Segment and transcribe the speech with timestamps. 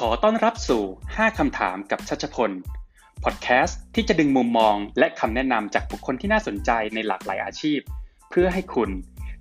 [0.00, 2.50] ขอต้อนรับสู่ 5 คำถามกับชัชพล
[3.24, 7.80] พอดแคสต์ที่จะดึงมุมมองและคำแนะนำจากบุคคลที่น่าสนใจในหลากหลายอาชีพ
[8.30, 8.90] เพื่อให้คุณ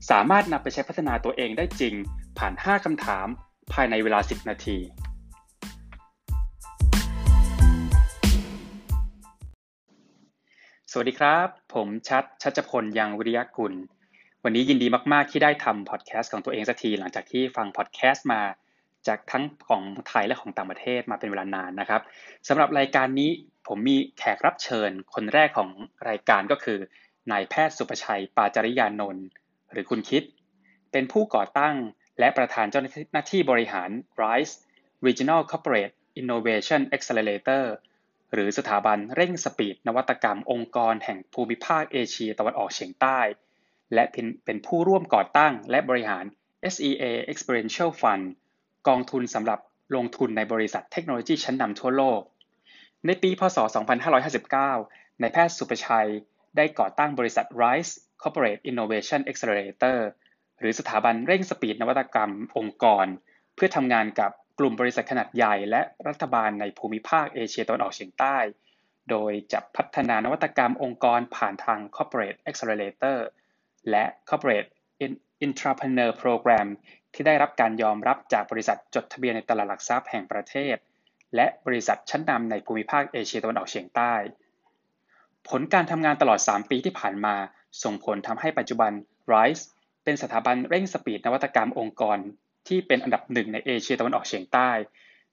[0.09, 1.93] สามารถนำไปใช้พัฒนาตัวเองได้จริง
[2.37, 3.27] ผ่าน 5 คำถาม
[3.73, 4.77] ภายในเวลา 10 นาที
[10.91, 13.73] สวัสดีครับ ผมชัชชัชพลยังวิริยกุล
[14.43, 18.41] วันนี้ยินดีมาก ๆ ที่ได้ทำพอดแคสต์ของตัวเองสักทีหลังจากที่ฟังพอดแคสต์มา
[19.07, 22.01] จากทั้งของไทยและของต่างประเทศมาเป็นเวลานานนะครับ
[22.47, 23.29] สำหรับรายการนี้
[23.67, 25.69] ผมมีแขกรับเชิญ คนแรกของ
[26.09, 26.79] รายการก็คือ
[27.31, 29.25] นายแพทย์สุประชัย ปาจริยานนท์
[29.71, 30.23] หรือคุณคิด
[30.91, 31.75] เป็นผู้ก่อตั้ง
[32.19, 33.89] และประธานเจ้าหน้าที่บริหาร
[34.21, 34.53] RISE
[35.05, 37.63] Regional Corporate Innovation Accelerator
[38.33, 43.19] หรือสถาบันเร่งสปีดนวัตกรรมองค์กรแห่งภูมิภาคเอเชียตะวันออกเฉียงใต้
[43.93, 44.03] และ
[44.45, 46.25] เป็นผู้ร่วมก่อตั้งและบริหาร
[46.73, 48.25] SEA Experiential Fund
[48.87, 49.59] กองทุนสำหรับ
[49.95, 52.21] ลงทุนในบริษัทเทคโนโลยีชั้นนำทั่วโลก
[53.05, 53.57] ในปี พศ
[54.39, 56.09] 2559ในแพทย์สุประชัย
[56.57, 59.97] ได้ก่อตั้งบริษัท RISE Corporate Innovation Accelerator
[60.59, 63.05] หรือสถาบันเร่งสปีดนวัตกรรมองค์กร
[63.55, 68.37] เพื่อทำงานกับกลุ่มบริษัทขนาดใหญ่และรัฐบาลในภูมิภาคเอเชียตะวันออกเฉียงใต้
[69.09, 73.17] โดยจะพัฒนานวัตกรรมองค์กรผ่านทาง Corporate Accelerator
[73.89, 74.69] และ Corporate
[75.45, 76.67] Intrapreneur Program
[77.13, 80.75] ที่ได้รับการยอมรับจากบริษัทจดทะเบียนในตลาดหลักทรัพย์แห่งประเทศ
[81.35, 84.13] และบริษัทชั้นนำในภูมิภาคเอเชียตะวันออกเฉียงใต้
[85.47, 87.35] ผลการทำงานตลอด 3 ปีที่ผ่านมา
[87.83, 88.91] ส่งผลทำให้ปัจจุบัน
[89.33, 89.63] RISE
[90.03, 92.17] เป็นสถาบันเร่งสปีดนวัตกรรมองค์กร
[92.67, 94.69] ที่เป็นอันดับหนึ่งในเอเชียตะวันออกเฉียงใต้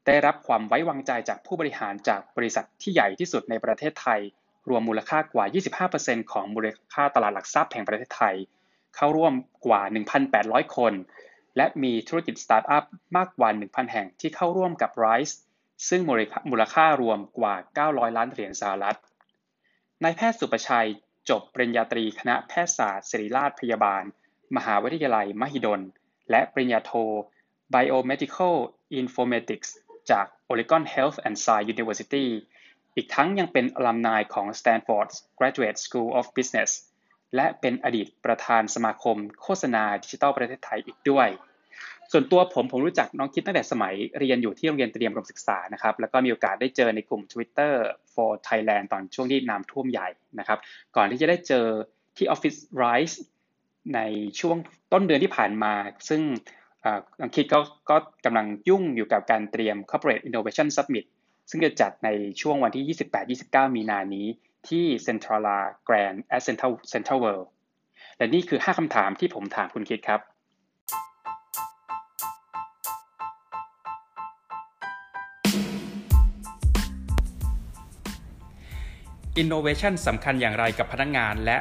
[0.06, 4.20] ได้รับความไว้วางใจจากผู้บริหารจากบริษัทที่ใหญ่ที่สุดในประเทศไทย
[4.68, 5.44] รวมมูลค่ากว่า
[5.88, 8.36] 25%ของมูลค่าตลาดหลักทรัพย์แห่งประเทศไทย
[8.96, 9.34] เข้าร่วม
[9.66, 9.82] กว่า
[10.28, 10.92] 1,800 คน
[11.56, 12.84] และมีธุรกิจสตาร์ทอัพ
[13.16, 15.34] มากกว่า 1,000 แห่งที่เข้าร่วมกับ RISE
[15.88, 16.00] ซึ่ง
[16.50, 17.54] มูลค่ารวมกว่า
[17.90, 18.98] 900 ล้านเหรียญสหรัฐ
[20.02, 20.88] นายแพทย์สุประชัย
[21.30, 24.02] จบปริญญาตรีคณะแพทยศาสตร์ศิริราชพยาบาล
[24.56, 25.80] มหาวิทยาลัยมหิดล
[26.30, 26.92] และปริญญาโท
[27.74, 28.56] Biomedical
[29.00, 29.70] Informatics
[30.10, 32.26] จาก Oregon Health and Science University
[32.96, 36.70] อีกทั้งยังเป็นอลัมนายของ Stanford Graduate School of Business
[37.36, 41.28] และเป็นอดีตประธานสมาคมโฆษณาดิจิทัลประเทศไทยอีกด้วย
[42.12, 47.72] ส่วนตัวผมผมรู้จักน้องคิดตั้งแต่สมัยเรียนอยู่ที่โรงเรียนเตรียมรมศึกษานะครับแล้วก็มีโอกาสได้เจอในกลุ่ม Twitter
[48.14, 50.58] for Thailand ตอนช่วงที่น้ำท่วมใหญ่นะครับ
[50.96, 51.66] ก่อนที่จะได้เจอ
[52.16, 53.16] ที่ Office Rise
[53.94, 54.00] ใน
[54.40, 54.56] ช่วง
[54.92, 55.72] ต้นเดือนที่ผ่านมา
[56.08, 56.22] ซึ่ง
[57.20, 57.58] น้องคิดก็
[57.90, 61.06] ก็กำลังยุ่งอยู่กับการเตรียม Corporate Innovation Summit
[61.50, 62.08] ซึ่งจะจัดใน
[62.40, 62.96] ช่วงวันที่
[63.46, 64.26] 28-29 มีนานี้
[64.68, 65.58] ที่ Centrala
[65.88, 67.48] Grand at Central Central World
[68.18, 70.20] และนี่คือ 5คำถามที่ผมถามคุณคิดครับ
[79.42, 81.56] Innovation สำคัญอย่างไรกับพนักงานและ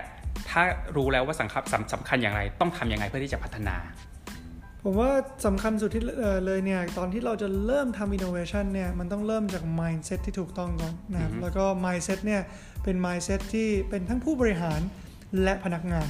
[0.49, 0.61] ถ้า
[0.95, 1.63] รู้แล้วว่าสำคัญ
[1.93, 3.77] สำคัญอย่างไร ต้องทำยังไงเพื่อที่จะพัฒนา
[4.83, 5.09] ผมว่า
[5.45, 6.03] สำคัญสุดที่
[6.45, 12.41] เลยเนี่ย ตอนที่เราจะเริ่มทำ innovation เนี่ย มันต้องเริ่มจาก mindset ที่ถูกต้องก่อนนะครับ แล้วก็ mindset เนี่ย
[12.83, 14.79] เป็น mindset ที่เป็นทั้งผู้บริหาร
[15.43, 16.07] และพนักงาน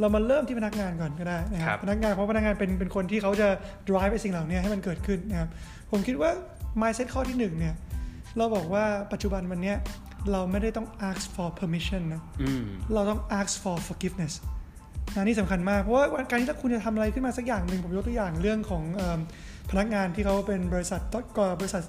[0.00, 3.48] เรามาเริ่มที่พนักงานก่อนก็ได้นะครับ พนักงานเพราะพนักงานเป็นเป็นคนที่เขาจะ
[3.88, 5.48] drive ไอ้สิ่งเหล่านี้ให้มันเกิดขึ้นนะครับ
[5.90, 6.30] ผมคิดว่า
[6.80, 7.74] mindset ข้อที่1เนี่ย
[8.36, 9.74] เราบอกว่าปัจจุบันวันนี้
[10.32, 12.22] เราไม่ได้ต้อง ask for permission นะ
[12.94, 14.34] เราต้อง ask for forgiveness
[15.14, 18.84] นะนี่สำคัญมาก เพราะว่าการที่คุณจะทำอะไรขึ้นมาสักอย่างหนึ่งผมยกตัวอย่างเรื่องของ
[19.70, 21.00] พนักงานที่เขาเป็นบริษัท
[21.38, 21.82] ก่อบริษัท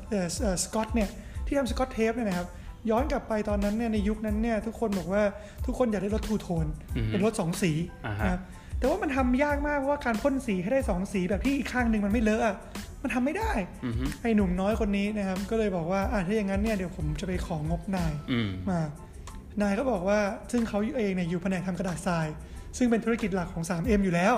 [0.63, 1.09] สกอตเนี่ย
[1.47, 2.47] ที่ทำสกอตเทปเนี่ยนะครับ
[2.89, 5.23] ย้อนกลับไปตอนนั้นเนี่ยในยุคนั้นเนี่ยทุกคนบอกว่า
[5.65, 6.65] ทุกคนอยากได้รถทูโทน
[7.07, 7.71] เป็นรถสองสี
[8.23, 8.41] นะครับ
[8.79, 12.55] แต่ว่ามันทำยากมากเพราะว่าการพ่นสีให้ได้สองสีแบบที่อีกข้างหนึ่งมันไม่เลอะ
[13.01, 13.51] มันทำไม่ได้
[14.21, 18.13] ไอ้หนุ่มน้อยคนนี้นะครับ ก็เลยบอกว่าอ่าถ้าอย่างนั้นเนี่ยเดี๋ยวผมจะไปของงบนาย
[18.69, 18.79] มา
[19.61, 20.19] นายก็บอกว่า
[20.51, 22.27] ซึ่งเขาเองเนี่ยอยู่แผนกทำกระดาษทราย
[22.77, 24.33] ซึ่งเป็นธุรกิจหลักของ 3M อยู่แล้ว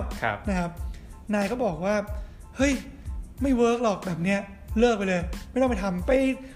[0.50, 0.72] นะครับ
[1.34, 1.96] นายก็บอกว่า
[2.58, 2.74] เฮ้ย
[3.42, 4.42] ไม่เวิร์กหรอกแบบเนี้ย
[4.80, 5.22] เลิกไปเลย
[5.52, 6.12] ไม่ต้องไปทำไป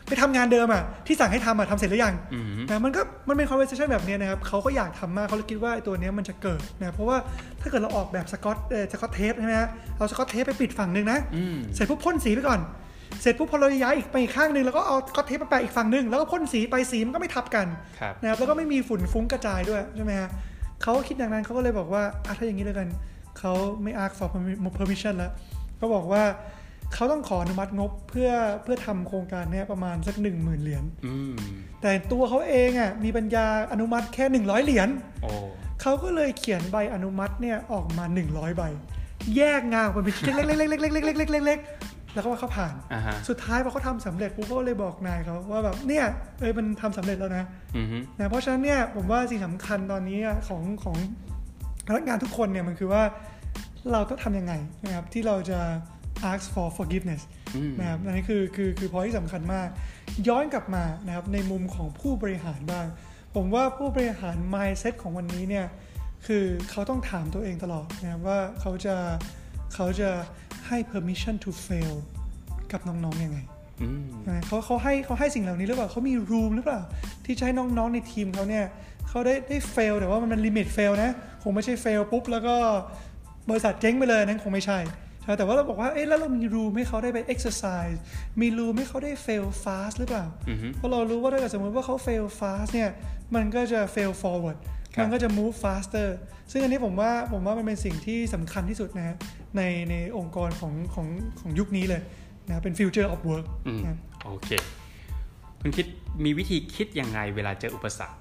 [0.08, 2.16] ไปทำงานเดิมอะที่สั่งให้ทำอะทำเสร็จหรือยัง
[2.70, 7.18] นะมันก็มันเป็น conversation แบบนี้นะครับเขาก็อยากทำมากเขาเลยคิดว่าตัวนี้มันจะเกิดนะเพราะว่า
[7.62, 11.20] ถ้าเกิดเราออกแบบสกอตเออสกอตเทปใช่ไหมฮะเอาสกอตเทปไปปิดฝั่งหนึ่งนะ
[11.76, 12.60] เสร็จปุ๊บพ่นสีไปก่อน
[13.22, 17.68] เสร็จปุ๊บพอเราย้ายอีกไปอีกข้างหนึ่งแล้วก็เอาสกอตเทปไปแปะอีกฝั่งหนึ่งแล้วก็พ่นสีไปสีมันก็ไม่ทับกัน
[18.22, 20.30] นะครับแล้วก็ไม่มีฝุ่นฟุ้งกระจายด้วยใช่ไหมฮะ
[20.82, 22.90] เขาคิดอย่างนั้นเขาก็เลยบอกว่าอะถ้าอย่างนี้เลยกัน
[23.40, 23.54] เขา
[23.84, 24.30] ไม่ ask for
[24.78, 25.32] permission แล้ว
[25.80, 26.24] ก็บอกว่า
[26.94, 28.32] เขาต้องขออนุมัติงบเพื่อ
[28.64, 30.84] เพื่อทำโครงการนี้ประมาณสักหนึ่งหมื่นเหรียญ
[31.82, 34.90] แต่ตัวเขาเองอะมีปัญญาอนุมัติแค่หนึ่งร้อยเหรียญ
[35.82, 38.64] เขาก็เลยเขียนใบอนุมัติเนี่ยออกมาหนึ่งร้อยใบ
[39.36, 46.06] แยกงานเป็นชิ้นเล็กๆๆๆๆๆๆๆ แล้วก็ว่าเขาผ่านอ่าฮะสุดท้ายพอเขาทำสำเร็จปุ๊บเขาก็เลยบอกนายเขาว่าแบบเนี่ย
[46.40, 47.44] เอ้ยมันทำสำเร็จแล้วนะ
[47.78, 50.98] อือฮึนะเพราะฉะนั้นเนี่ยผมว่าสิ่งสำคัญตอนนี้อะของของ
[51.88, 53.04] พนักงานทุกคนเนี่ยมันคือว่า
[53.92, 54.54] เราต้องทำยังไง
[54.86, 55.60] นะครับที่เราจะ
[56.32, 57.22] ask for forgiveness
[57.56, 59.68] อืมนะครับอันนี้คือคือคือพอยที่สำคัญมาก
[60.28, 62.86] ย้อนกลับมานะครับในมุมของผู้บริหารบ้าง
[63.36, 65.66] ผมว่าผู้บริหาร mindset ของวันนี้เนี่ย
[66.28, 68.96] คือเขาต้องถามตัวเองตลอดนะครับว่าเขาจะ
[69.76, 70.10] เขาจะ
[70.70, 71.96] ให้ permission to fail
[72.72, 73.40] กับน้องๆยังไง
[73.82, 76.82] อืมใช่ไหมเขาเขาให้เขาให้สิ่งเหล่านี้หรือเปล่าเขามี room หรือเปล่า
[77.26, 78.66] ที่จะให้น้องๆในทีมเขาเนี่ย
[79.10, 81.12] เขาได้ได้ fail แต่ว่ามันมันลิมิต fail นะ
[81.44, 82.56] คงไม่ใช่ fail ปุ๊บ แล้วก็
[83.50, 84.80] บริษัทเจ๊งไปเลยนั้นคงไม่ใช่
[85.20, 87.98] ใช่ไหมแต่ว่าเราบอกว่าเอ๊ะแล้วเรามี room ให้เขาได้ไป exercise
[88.42, 92.90] มี room ให้เขาได้ fail fast หรือเปล่าอือฮึเพราะเรารู้ว่าถ้าเกิดสมมติว่าเขา fail fast เนี่ย
[93.36, 94.58] มันก็จะ fail forward
[94.96, 96.10] ครับมันก็จะ move faster
[96.52, 99.16] ซึ่งอันนี้ผมว่าผมว่ามันเป็นสิ่งที่สำคัญที่สุดนะฮะ
[99.58, 101.08] ในในองค์กรของของ
[101.40, 102.02] ของยุคนี้เลย
[102.48, 104.50] นะเป็น future of work อืมนะโอเค
[105.62, 105.86] คุณคิด
[106.24, 108.18] มีวิธีคิดยังไงเวลาเจออุปสรรค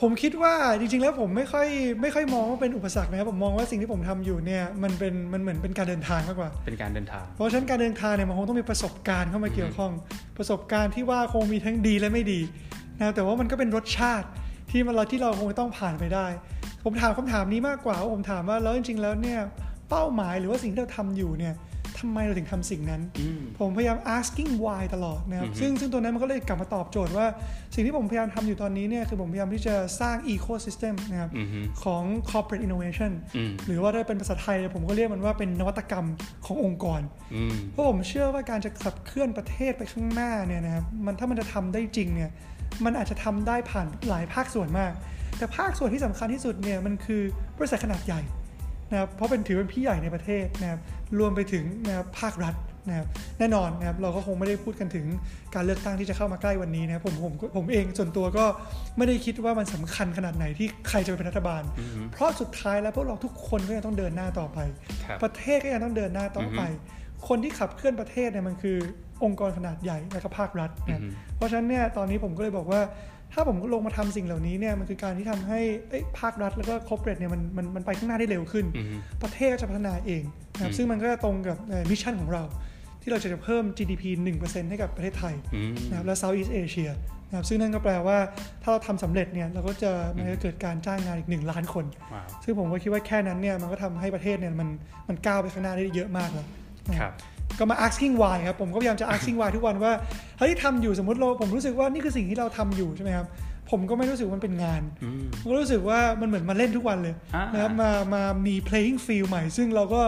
[0.00, 1.66] ผมคิดว่าจริงๆแล้วผมไม่ค่อย
[2.02, 9.92] ไม่ค่อยมองว่าเป็นอุปสรรคนะครับผมมองว่าสิ่งที่ผมทำอยู่เนี่ยมันเป็นมันเหมือนเป็นการเดินทางมากกว่า เป็นการเดินทาง เพราะฉะนั้นการเดินทางเนี่ยมันคงต้องมีประสบการณ์เข้ามาเกี่ยวข้อง
[10.38, 12.40] ประสบการณ์ที่ว่าคงมีทั้งดีและไม่ดี
[12.98, 14.26] นะแต่ว่ามันก็เป็นรสชาติ
[14.70, 16.26] ที่มันเราที่เราคงต้องผ่านไปได้
[16.84, 19.40] ผมถามคำถามนี้มากกว่าว่าผมถามว่าแล้วจริงๆแล้วเนี่ย
[19.90, 21.54] เป้าหมายหรือว่าสิ่งที่เราทำอยู่เนี่ย
[21.98, 27.26] ทำไมเราถึงทำสิ่งนั้นอืมผมพยายาม asking why ตลอดนะครับอือฮึซึ่งซึ่งตัวนั้นมันก็เลยกลับมาตอบโจทย์ว่า
[27.74, 36.06] สิ่งที่ผมพยายามทำอยู่ตอนนี้เนี่ยคือผมพยายามที่จะสร้าง ecosystem นะครับอือฮึของ corporate innovation อืมหรือว่าถ้าเป็นภาษาไทย ผมก็เรียกมันว่าเป็นนวัตกรรม
[36.46, 37.00] ขององค์กร
[37.34, 42.30] อืมเพราะผมเชื่อว่าการจะขับเคลื่อนประเทศไปข้างหน้าเนี่ยนะครับมันถ้ามันจะทำได้จริงเนี่ย
[42.84, 44.92] มันอาจจะทำได้ผ่านหลายภาคส่วนมาก
[45.38, 47.22] แต่ภาคส่วนที่สำคัญที่สุดเนี่ยมันคือ
[47.58, 48.20] บริษัทขนาดใหญ่
[48.90, 50.80] นะครับเพราะเป็นถือเป็นพี่ใหญ่ในประเทศนะครับ
[51.18, 52.54] รวมไปถึงนะครับภาครัฐ
[52.88, 53.06] นะครับ
[53.38, 55.06] แน่นอนนะครับเราก็คงไม่ได้พูดกันถึง
[55.54, 58.44] การเลือกตั้งที่จะเข้ามาใกล้วันนี้นะครับผมผมผมเองส่วนตัวก็
[58.96, 64.58] ไม่ได้คิดว่ามันสำคัญขนาดไหนที่ใครจะเป็นรัฐบาลอือฮึเพราะสุดท้ายแล้วพวกเราทุกคนก็ยังต้องเดินหน้าต่อไป
[65.04, 66.62] ครับประเทศก็ยังต้องเดินหน้าต่อไป
[67.28, 68.78] คนที่ขับเคลื่อนประเทศเนี่ยมันคือ
[69.24, 72.80] องค์กรขนาดใหญ่และก็ภาครัฐอืนะอฮึเพราะฉะนั้นเนี่ยตอนนี้ผมก็เลยบอกว่า
[73.32, 80.22] ถ้าผมลงมาทำสิ่งเหล่านี้เนี่ยมันคือการที่ทำให้เอ้ยภาครัฐแล้วก็ corporate เนี่ยมันมันมันไปข้างหน้าได้เร็วขึ้นอือฮึประเทศก็จะพัฒนาเอง
[80.54, 81.56] นะครัอืบมซึ่งมันก็จะตรงกับ
[81.90, 82.42] mission ของเรา
[83.02, 84.04] ที่เราจะเพิ่ม GDP
[84.40, 86.90] 1%ให้กับประเทศไทยอืมนะครับและ Southeast Asia
[87.28, 88.18] นะครับซึ่งนั่นก็แปลว่า
[88.62, 94.68] ถ้าเราทำสำเร็จเนี่ยเราก็จะมันจะเกิดการจ้างงานอีก 1 ล้านคนว้าวซึ่งผมก็คิดว่าแค่นั้นเนี่ยมันก็ทำให้ประเทศเนี่ยมัน
[95.08, 96.46] มันก้าวไปข้างหน้าได้เยอะมากแล้ว
[96.88, 99.92] นะคครัรับบ ก็มา asking why ครับ ผมก็พยายามจะ asking why ทุกวันว่า
[100.38, 103.26] เฮ้ยทำอยู่สมมติเราผมรู้สึกว่านี่คือสิ่งที่เราทำอยู่ใช่ไหมครับ
[103.70, 110.02] ผมก็ไม่รู้สึกว่ามันเป็นงานอืมผมก็รู้สึกว่ามันเหมือนมาเล่นทุกวันเลยอ่านนะครับมามามี playing field ใหม่ ซึ่งเราก็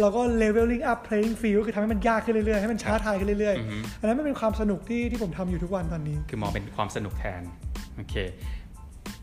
[0.00, 7.42] เราก็ leveling up playing field ก็คือทำให้มันยากขึ้นเรื่อยๆ ให้มันท้าทายขึ้นเรื่อยอือฮึๆอันนั้นมันเป็นความสนุกที่ที่ผมทำอยู่ทุกวันตอนนี้ คือมองเป็นความสนุกแทน
[7.96, 8.14] โอเค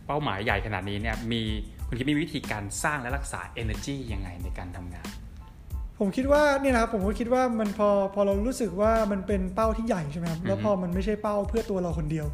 [0.08, 1.42] เป้าหมายใหญ่ขนาดนี้เนี่ยมี
[1.88, 5.08] คุณคิดมีวิธีการสร้างและรักษา energy ยังไงในการทำงาน
[6.00, 12.28] ผมคิดว่าเนี่ยนะครับผมก็คิดว่ามันพอพอเรารู้สึกว่ามันเป็นเป้าที่ใหญ่ใช่ไหมครับแล้วพอมันไม่ใช่เป้าเพื่อตัวเราคนเดียว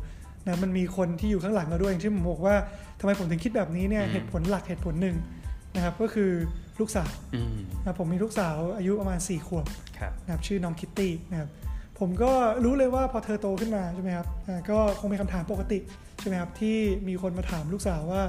[0.46, 2.56] นะมันมีคนที่อยู่ข้างหลังเราด้วยอย่างที่ผมบอกว่า
[3.00, 5.16] ทำไมผมถึงคิดแบบนี้เนี่ยอืมเหตุผลหลักเหตุผลหนึ่ง
[5.76, 6.32] นะครับก็คือ
[6.80, 9.66] ลูกสาวอืมนะผมมีลูกสาวอายุประมาณ4ขวบ
[10.00, 11.50] ครับนะครับชื่อน้องคิตตี้นะครับ
[12.00, 12.32] ผมก็
[12.64, 15.80] รู้เลยว่าพอเธอโตขึ้นมาใช่ไหมครับอ่าก็คงมีคำถามปกติ
[16.20, 16.78] ใช่ไหมครับที่
[17.08, 18.22] มีคนมาถามลูกสาวว่า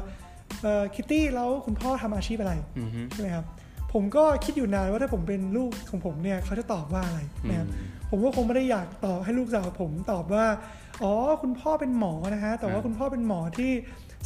[0.94, 3.44] คิตตี้แล้วคุณพ่อทำอาชีพอะไรอืมฮึใช่ไหมครับ
[3.94, 10.46] ผมก็คิดอยู่นานว่าถ้าผมเป็นลูกของผมเนี่ยเขาจะตอบว่าอะไรนะครับอืมผมก็คงไม่ได้อยากตอบให้ลูกสาวผมตอบว่า
[11.02, 13.70] อ๋อ คุณพ่อเป็นหมอนะฮะ แต่ว่าอ่าคุณพ่อเป็นหมอที่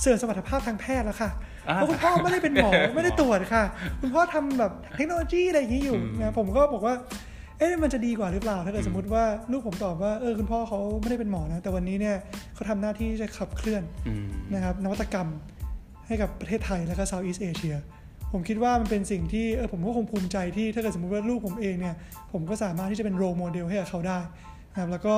[0.01, 1.31] เสื่อมสมรรถภาพทางแพทย์แล้วค่ะ
[1.69, 3.65] อ่าเพราะคุณพ่อไม่ได้เป็นหมอไม่ได้ตรวจค่ะ
[4.01, 6.95] คุณพ่อทำแบบเทคโนโลยีอะไรอย่างนี้อยู่อืมนะผมก็บอกว่า
[7.59, 12.17] เอ๊ะมันจะดีกว่าหรือเปล่า ถ้าเกิดสมมติว่าลูกผมตอบว่า เออ คุณพ่อเขาไม่ได้เป็นหมอนะ แต่วันนี้เนี่ย
[12.55, 15.29] เขาทำหน้าที่จะขับเคลื่อนอืมนะครับนวัตกรรม
[16.07, 17.77] ให้กับประเทศไทยและก็ Southeast Asia
[18.33, 21.95] ผมคิดว่ามันเป็นสิ่งที่เออผมก็คงภูมิใจที่ถ้าเกิดสมมติว่าลูกผมเองเนี่ย
[22.33, 24.19] ผมก็สามารถที่จะเป็นโรโมเดลให้กับเขาได้
[24.73, 25.15] นะครับแล้วก็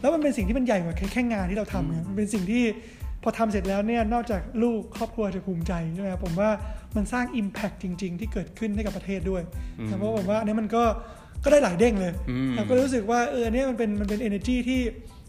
[0.00, 2.64] แล้วมันเป็นสิ่งที่มันใหญ่กว่าแค่แค่งานที่เราทำเนี่ยมันเป็นสิ่งที่
[3.22, 6.50] พอทำเสร็จแล้วเนี่ยนอกจากลูกครอบครัวจะภูมิใจใช่ไหมครับผมว่า
[6.96, 9.42] มันสร้าง Impact จริง ๆ ที่เกิดขึ้นให้กับประเทศด้วย
[9.90, 10.84] นะเพราะผมว่าอันนี้มันก็
[11.44, 14.80] ก็ได้หลายเด้งเลยอืมแล้วก็รู้สึกว่าเออเนี่ยมันเป็นมันเป็น energy ที่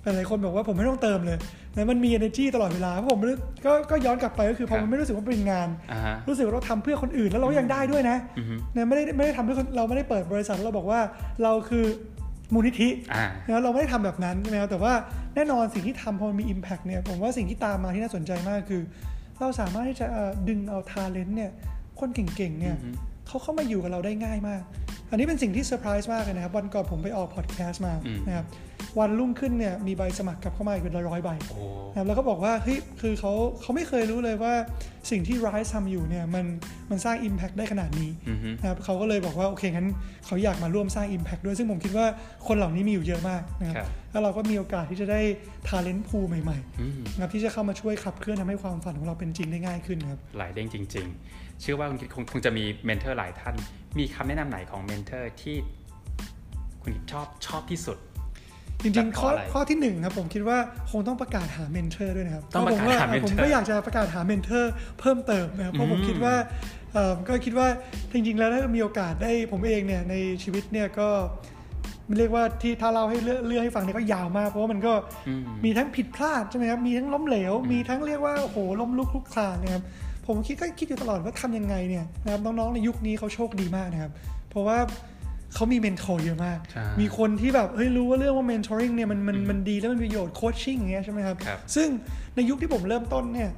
[0.05, 1.37] หลายๆคนบอกว่าผมไม่ต้องเติมเลย
[1.75, 3.35] นะมันมี energy ตลอดเวลาเพราะผมรู้
[3.65, 10.99] ก็ก็ย้อนกลับไปก็คือพอครับมันไม่รู้สึกว่าเป็นงานอ่าฮะรู้สึกว่าเราทำเพื่อคนอื่นแล้วเราก็ยังได้ด้วยนะอืมฮึนะไม่ได้ไม่ได้ทำเพื่อคนเราไม่ได้เปิดบริษัทแล้วเราบอกว่า
[11.43, 11.85] เราคือ
[12.53, 14.93] มูลนิธิอ่านะเราไม่ได้ทำแบบนั้นใช่ไหมครับแต่ว่า
[15.35, 18.81] แน่นอนสิ่งที่ทำพอมันมี impact เนี่ยผมว่าสิ่งที่ตามมาที่น่าสนใจมากคือ
[19.39, 21.51] เราสามารถที่จะเอ่อดึงเอา talent เนี่ย
[21.99, 22.89] คนเก่งๆเนี่ยอือฮึ
[23.27, 24.61] เขาเข้ามาอยู่กับเราได้ง่ายมาก
[25.15, 28.45] อันนี้เป็นสิ่งที่เซอร์ไพรส์มากเลยนะครับ วันก่อนผมไปออกพอดแคสต์มาอืมนะครับ
[28.99, 31.59] วันรุ่งขึ้นเนี่ยมีใบสมัครกลับเข้ามาอีกเป็นร้อยๆใบโอ้
[31.91, 33.31] นะครับแล้วก็บอกว่าเฮ้ยคือเขา
[33.61, 34.53] เขาไม่เคยรู้เลยว่า
[35.11, 36.45] สิ่งที่ Rise ทำอยู่เนี่ยมัน
[36.89, 39.89] มันสร้าง Impact ได้ขนาดนี้อือฮึนะครับเขาก็เลยบอกว่าโอเคงั้น
[40.25, 42.05] เขาอยากมาร่วมสร้าง Impact ด้วยซึ่งผมคิดว่า
[42.47, 45.21] คนเหล่านี้มีอยู่เยอะมากนะครับครับแล้วเราก็มีโอกาสที่จะได้
[45.67, 53.55] Talent Pool ใหม่อืมๆนะครับที่จะเข้ามาช่วยขับเคลื่อนทำให้ความฝันของเราเป็นจริงได้ง่ายขึ้นนะครับหลายเด้งจริง ๆ เชื่อว่าคุณคิดคงคงจะมี mentor หลายท่าน
[53.97, 55.55] มีคำแนะนำไหนของ mentor ที่
[56.81, 57.97] คุณคิดชอบชอบที่สุด
[58.81, 60.57] จริงๆข้ออะไรข้อที่หนึ่งครับผมคิดว่า
[60.91, 66.35] คงต้องประกาศหา mentor ด้วยนะครับต้องประกาศหาพะผมว่ mentor ผมก็อยากจะประกาศหา mentor เพิ่มเติมนะครับเพราะผมอืมคิดว่า
[66.93, 67.67] เอ่อก็คิดว่า
[68.11, 71.09] จริงๆแล้วถ้ามีโอกาสได้ผมเองเนี่ยในชีวิตเนี่ยก็
[72.17, 74.93] เรียกว่าที่ถ้าเล่าให้เรื่องเรื่องให้ฟังเนี่ยก็ยาวมาก เพราะว่ามันก็
[75.27, 79.83] อืมมีทั้งผิดพลาดใช่ไหมครับมีทั้งล้มเหลว มีทั้งเรียกว่าโอ้โหล้มลุกคลุกคลานนะครับ
[80.27, 84.11] ผมคิดก็คิดอยู่ตลอดว่าทำยังไงเนี่ยนะครับน้องๆในยุคนี้เขาโชคดีมากนะครับ
[84.49, 84.77] เพราะว่า
[85.53, 91.87] เขามีเมนทอร์เยอะมากใช่มีคนที่แบบเฮ้ยรู้ว่าเรื่องว่า mentoring เนี่ยมันมันมันดีแล้วมันมีประโยชน์โคชชิ่งอย่างเงี้ยใช่ไหมครับครับซึ่ง
[92.35, 93.49] ในยุคที่ผมเริ่มต้นเนี่ย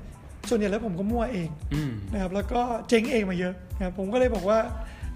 [0.50, 4.60] ส่วนใหญ่แล้วผมก็มั่วเองอืมนะครับแล้วก็เจ๊งเองมาเยอะนะครับผมก็เลยบอกว่า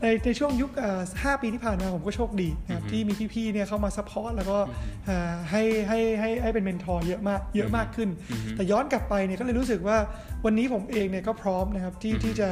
[0.01, 4.58] ในในช่วงยุคเอ่อ5ปีที่ผ่านมาผมก็โชคดีนะครับอือฮึที่มีพี่ๆเนี่ยเข้ามา support แล้วก็
[5.05, 9.98] เอ่อให้ให้ให้ให้เป็น mentor เยอะมากเยอะมากขึ้นอือฮึแต่ย้อนกลับไปเนี่ยก็เลยรู้สึกว่า
[10.46, 12.50] วันนี้ผมเองเนี่ยก็พร้อมนะครับที่อือฮึที่จะ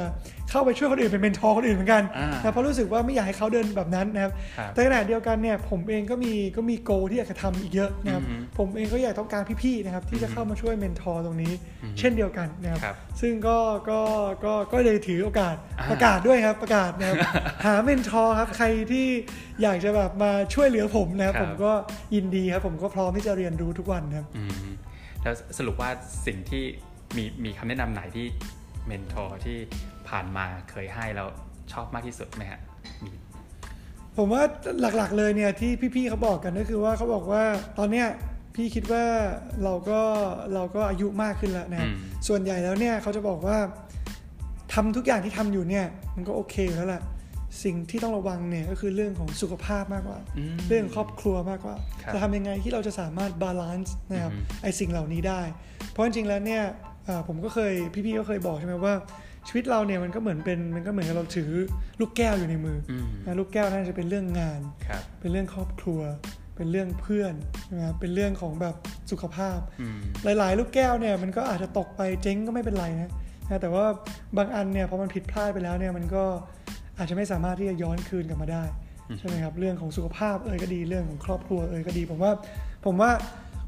[0.49, 11.53] เข้าไปช่วยคนอื่นเป็น mentor คนอื่นเหมือนกันอ่านนะเพราะรู้สึกว่าไม่อยากให้เขาเดินแบบนั้นนะครับครับแต่ขณะเดียวกันเนี่ยผมเองก็มีก็มี goal ที่อยากจะทำอีกเยอะนะครับอือฮึผมเองก็อยากต้องการพี่ๆนะครับที่จะเข้ามาช่วย mentor ตรงนี้
[11.83, 13.57] อือฮึเช่นเดียวกันนะครับครับซึ่งก็
[13.89, 13.99] ก็
[14.45, 17.17] ก็ก็เลยถือโอกาสอ่าประกาศด้วยครับประกาศนะครับ
[17.65, 19.07] หา mentor ครับ ใครที่
[19.61, 21.71] อยากจะแบบมาช่วยเหลือผมนะครับครับ ผมก็
[22.15, 24.69] ยินดีครับ ผมก็พร้อมที่จะเรียนรู้ทุกวันครับอืม
[25.23, 25.89] แล้วสรุปว่า
[26.25, 26.63] สิ่งที่
[27.17, 28.27] มีมีคำแนะนำไหนที่
[28.87, 29.57] mentor ที่
[30.09, 31.27] ผ่านมาเคยให้แล้ว
[31.71, 32.59] ชอบมากที่สุดไหมฮะ
[33.03, 33.11] มี
[34.17, 34.43] ผมว่า
[34.97, 37.43] หลักๆเลยเนี่ยที่พี่ๆเขาบอกกันก็คือว่าเขาบอกว่า
[37.77, 38.07] ตอนเนี้ย
[38.55, 39.03] พี่คิดว่า
[39.63, 39.99] เราก็
[40.53, 43.57] เราก็อายุมากขึ้นแล้วนะครับอืมส่วนใหญ่แล้วเนี่ยเขาจะบอกว่า
[44.73, 47.01] ทำทุกอย่างที่ทำอยู่เนี่ยมันก็โอเคแล้วแหละ
[47.63, 55.41] สิ่งที่ต้องระวังเนี่ยก็คือเรื่องของสุขภาพมากกว่าอืมเรื่องครอบครัวมากกว่าครับจะทำยังไงที่เราจะสามารถ balance นะครับอือฮึไอสิ่งเหล่านี้ได้
[55.89, 56.63] เพราะจริงๆแล้วเนี่ย
[57.05, 57.73] เอ่อผมก็เคย
[58.05, 58.93] พี่ๆก็เคยบอกใช่ไหมว่า
[59.47, 61.51] ชีวิตเราเนี่ยมันก็เหมือนเป็นมันก็เหมือนกับเราถือ
[61.99, 66.01] ลูกแก้วอยู่ในมืออืมนะลูกแก้วนั่นจะเป็นเรื่องงานครับเป็นเรื่องครอบครัว
[66.55, 67.33] เป็นเรื่องเพื่อน
[67.73, 68.75] นะครับเป็นเรื่องของแบบ
[69.11, 73.11] สุขภาพอืมหลาย ๆ ลูกแก้วเนี่ยมันก็อาจจะตกไปเจ๊งก็ไม่เป็นไรนะ
[73.49, 73.85] นะแต่ว่า
[74.37, 76.23] บางอันเนี่ยพอมันผิดพลาดไปแล้วเนี่ยมันก็
[76.99, 78.63] อาจจะไม่สามารถที่จะย้อนคืนกลับมาได้
[79.09, 82.31] อืมใช่ไหมครับเรื่องของสุขภาพเอ่ยก็ดีเรื่องของครอบครัวเอ่ยก็ดี ผมว่า
[82.85, 83.11] ผมว่า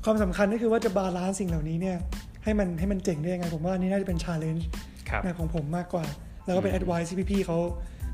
[0.05, 1.97] ความสำคัญก็คือว่าจะ balance สิ่งเหล่านี้เนี่ย
[2.43, 4.67] ให้มันให้มันเจ๋งได้ยังไง ผมว่าอันนี้น่าจะเป็น challenge
[5.09, 6.05] ครับของผมมากกว่า
[6.45, 7.57] แล้วก็เป็นอืม advice ที่พี่ๆเขา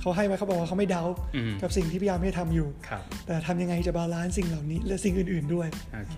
[0.02, 1.04] เขาให้ไว้เขาบอกว่าเขาไม่เดา
[1.36, 6.18] อืมกับสิ่งที่พยายามให้ทำอยู่ครับแต่ทำยังไงจะ balance สิ่งเหล่านี้ และสิ่งอื่น ๆด้วยโอเค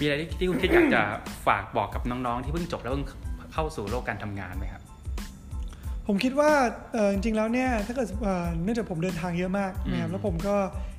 [0.00, 1.02] มีอะไรที่ที่คุณคิดอยากจะ
[1.46, 3.06] ฝากบอกกับน้องๆที่เพิ่งจบแล้วเพิ่ง
[3.54, 4.82] เข้าสู่โลกการทำงานไหมครับ
[6.12, 6.52] ผมคิดว่า
[6.92, 10.54] เอ่อจริงๆแล้วเนี่ยถ้าเกิดเอ่อเนื่องจากผมเดินทางเยอะมากนะครับอืมแล้วผมก็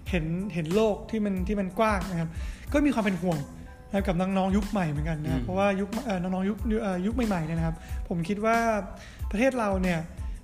[0.09, 2.29] เห็นเห็นโลกที่มันที่มันกว้างนะครับ
[2.73, 3.37] ก็มีความเป็นห่วง
[3.89, 7.75] นะครับกับน้องๆยุคใหม่เหมือนกันนะครับเพราะว่ายุคเอ่อน้องๆยุคเอ่อยุคใหม่ๆเนี่ยนะครับ
[8.09, 8.57] ผมคิดว่า
[9.31, 9.99] ประเทศเราเนี่ย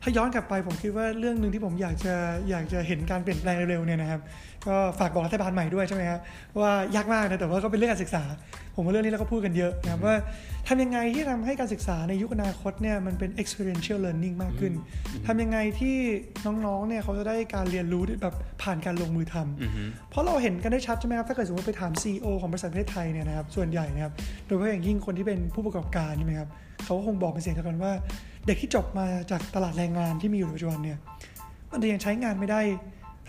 [0.08, 2.16] ถ้าย้อนกลับไปผมคิดว่าเรื่องหนึ่งที่ผมอยากจะ
[2.50, 4.22] อยากจะเห็นการเปลี่ยนแปลงเร็วๆเนี่ยนะครับ
[4.68, 6.20] ก็ฝากบอกรัฐบาลใหม่ด้วยใช่ไหมครับ
[6.60, 8.24] ว่ายากมากนะแต่ว่าก็เป็นเรื่องการศึกษา
[8.76, 10.16] ผมว่าเรื่องนี้เราก็พูดกันเยอะนะครับว่า
[10.68, 14.74] ทำยังไงที่ทำให้การศึกษาในยุคอนาคตเนี่ยมันเป็น experiential learning มากขึ้น
[15.28, 15.98] ทำยังไงที่
[16.46, 24.14] น้องๆเนี่ยเขาจะได้การเรียนรู้แบบผ่านการลงมือทำอือฮึเพราะเราเห็นกันได้ชัดใช่ไหมครับถ้าเกิดสมมติไปถาม CEO ของบริษัทประเทศไทยเนี่ยนะครับส่วนใหญ่นะครับ
[24.46, 26.50] โดยเฉพาะอย่างยิ่งคนที่เป็นผู้ประกอบการใช่ไหมครับ
[26.88, 27.92] เขาก็คงบอกเป็นเสียงเดียวกันว่า
[28.48, 30.98] เด็กที่จบมาจากตลาดแรงงานที่มีอยู่ในปัจจุบันเนี่ย
[31.72, 32.62] มันจะยังใช้งานไม่ได้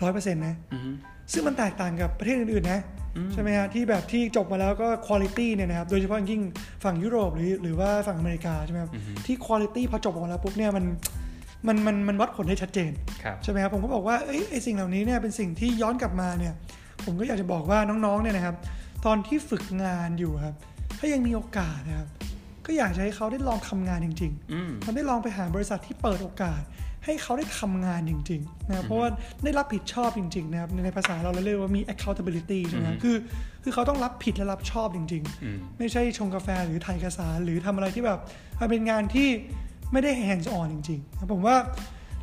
[0.01, 0.91] ร้อยเปอร์เซ็นต์นะอือฮึ
[1.33, 2.79] ซึ่งมันแตกต่างกับประเทศอื่นๆนะ
[3.17, 6.41] อืมใช่ไหมฮะที่แบบที่จบมาแล้วก็คุณภาพเนี่ยนะครับโดยเฉพาะอย่างยิ่ง
[6.83, 10.85] ฝั่งยุโรปหรือหรือว่าฝั่งอเมริกาใช่ไหมครับอือฮึที่คุณภาพพอจบออกมาแล้วปุ๊บเนี่ยมัน
[11.67, 12.91] มันมันมันวัดผลได้ชัดเจน
[13.23, 16.53] ครับใช่ไหมครับผมก็บอกว่าเอ้ยไอสิ่งเหล่านี้เนี่ยเป็นสิ่งที่ย้อนกลับมาเนี่ย
[17.05, 18.55] ผมก็อยากจะบอกว่าน้องๆเนี่ยนะครับ
[19.05, 20.55] ตอนที่ฝึกงานอยู่ครับ
[20.99, 22.07] ถ้ายังมีโอกาสนะครับ
[22.69, 26.61] ก็อยากจะให้เขาได้ลองทำงานจริงอืมๆเขาได้ลองไปหาบริษัทที่เปิดโอกาส
[27.05, 29.09] ให้เขาได้ทำงานจริงๆนะครับเพราะว่า
[29.43, 33.15] ได้รับผิดชอบจริงๆนะครับในภาษาเราเราเรียกว่ามี accountability ใช่ไหมครับอืมคือ
[33.63, 38.19] คือเขาต้องรับผิดและรับชอบจริงๆอืมไม่ใช่ชงกาแฟหรือถ่ายเอกสารหรือทำอะไรที่แบบ
[38.59, 39.29] มันเป็นงานที่
[39.91, 41.55] ไม่ได้ hands on จริงๆนะผมว่า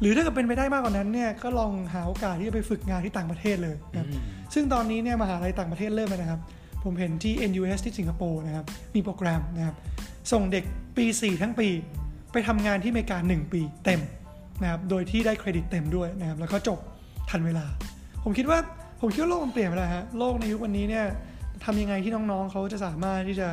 [0.00, 4.22] หรือถ้าเกิดเป็นไปได้มากกว่านั้นเนี่ยก็ลองหาโอกาสที่จะไปฝึกงานที่ต่างประเทศเลยนะครับอืม
[4.54, 6.40] ซึ่งตอนนี้เนี่ยมหาลัยต่างประเทศเริ่มแล้วนะครับ
[6.86, 9.76] ผมเห็นที่ NUS ที่สิงคโปร์นะครับ มีโปรแกรมนะครับ
[10.32, 10.64] ส่งเด็ก
[10.96, 11.68] ปี 4 ทั้งปี
[12.32, 14.00] ไปทำงานที่อเมริกา 1 ปีเต็ม
[14.62, 16.78] นะครับ โดยที่ได้เครดิตเต็มด้วยนะครับ แล้วก็จบ
[17.30, 17.66] ทันเวลา
[18.24, 18.58] ผมคิดว่า
[19.00, 21.04] ผมคิดว่าโลกมันเปลี่ยนไปแล้วฮะ โลกในยุควันนี้เนี่ย
[21.64, 23.48] ทำยังไงที่น้องๆเขาจะสามารถที่จะ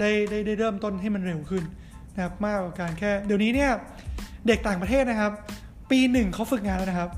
[0.00, 1.62] ได้ได้ได้เริ่มต้นให้มันเร็วขึ้น
[2.14, 3.70] นะครับมากกว่าการแค่ เดี๋ยวนี้เนี่ย
[4.46, 5.32] เด็กต่างประเทศนะครับ
[5.90, 7.10] ปีหนึ่งเขาฝึกงานแล้วนะครับ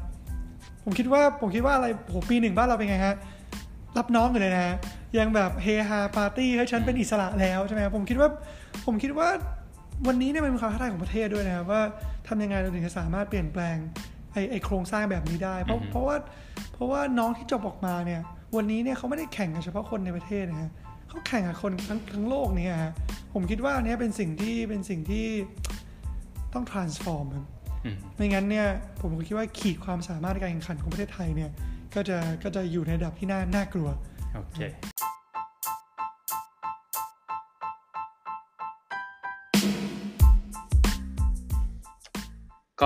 [0.85, 3.15] ผมคิดว่าผมคิดว่าอะไรโหปีหนึ่งบ้านเราเป็นไงฮะ
[3.97, 4.77] รับน้องอยู่เลยนะฮะ
[5.19, 8.29] ยังแบบเฮฮาปาร์ตี้ให้ฉันเป็นอิสระแล้วใช่ไหมครับผมคิดว่า
[8.87, 9.29] ผมคิดว่า
[10.07, 11.83] วันนี้เนี่ยมันเป็นความท้าทายของประเทศด้วยนะครับว่า
[12.29, 13.77] ทำยังไงเราถึงจะสามารถเปลี่ยนแปลง
[14.33, 16.17] ไอไอโครงสร้างแบบนี้ได้ เพราะเพราะว่า
[16.75, 18.21] เพราะว่าน้องที่จบออกมาเนี่ย
[18.57, 20.71] วันนี้เนี่ยเขาไม่ได้แข่งกับเฉพาะคนในประเทศนะฮะ
[21.09, 22.93] เขาแข่งกับคนทั้งทั้งโลกนี้ฮะ
[23.35, 25.27] ผมคิดว่าอันนี้เป็นสิ่งที่เป็นสิ่งที่
[26.55, 27.47] ต้อง transform ครับ
[27.85, 28.67] อืมไม่งั้นเนี่ย
[29.01, 31.51] ผมก็คิดว่าขีดความสามารถในการแข่งขันของประเทศไทยเนี่ย
[31.95, 33.89] ก็จะก็จะอยู่ในระดับที่น่าน่ากลัว
[34.35, 34.61] โอเค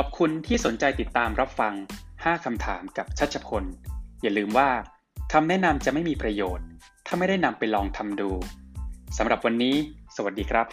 [0.00, 1.74] ขอบคุณที่สนใจติดตามรับฟัง
[2.08, 3.64] 5 คำถามกับชัชพล
[4.22, 4.68] อย่าลืมว่า
[5.32, 6.66] คำแนะนำจะไม่มีประโยชน์
[7.06, 8.30] ถ้าไม่ได้นำไปลองทำดู
[9.18, 9.74] สำหรับวันนี้
[10.16, 10.66] สวัสดีครับ